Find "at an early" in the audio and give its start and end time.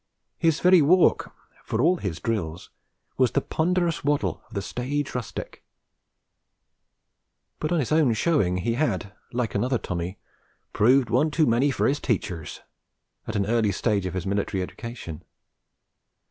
13.27-13.71